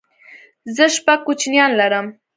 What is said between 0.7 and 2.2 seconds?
زه شپږ کوچنيان لرم